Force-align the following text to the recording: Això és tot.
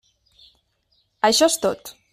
Això 1.31 1.51
és 1.53 1.63
tot. 1.67 1.97